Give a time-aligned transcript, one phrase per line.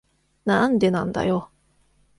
[0.45, 1.51] なんでなんだよ。